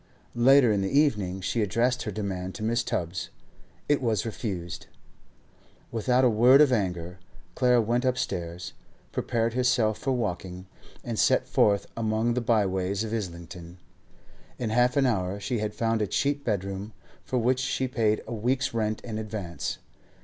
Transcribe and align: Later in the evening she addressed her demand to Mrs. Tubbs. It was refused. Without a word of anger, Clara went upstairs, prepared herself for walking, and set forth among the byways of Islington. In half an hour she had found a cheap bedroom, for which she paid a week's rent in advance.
Later 0.33 0.71
in 0.71 0.81
the 0.81 0.89
evening 0.89 1.41
she 1.41 1.61
addressed 1.61 2.01
her 2.01 2.11
demand 2.11 2.55
to 2.55 2.63
Mrs. 2.63 2.85
Tubbs. 2.87 3.29
It 3.87 4.01
was 4.01 4.25
refused. 4.25 4.87
Without 5.91 6.25
a 6.25 6.27
word 6.29 6.59
of 6.59 6.73
anger, 6.73 7.19
Clara 7.53 7.79
went 7.81 8.03
upstairs, 8.03 8.73
prepared 9.11 9.53
herself 9.53 9.99
for 9.99 10.11
walking, 10.13 10.65
and 11.03 11.19
set 11.19 11.47
forth 11.47 11.85
among 11.95 12.33
the 12.33 12.41
byways 12.41 13.03
of 13.03 13.13
Islington. 13.13 13.77
In 14.57 14.71
half 14.71 14.97
an 14.97 15.05
hour 15.05 15.39
she 15.39 15.59
had 15.59 15.75
found 15.75 16.01
a 16.01 16.07
cheap 16.07 16.43
bedroom, 16.43 16.93
for 17.23 17.37
which 17.37 17.59
she 17.59 17.87
paid 17.87 18.23
a 18.25 18.33
week's 18.33 18.73
rent 18.73 19.01
in 19.01 19.19
advance. 19.19 19.77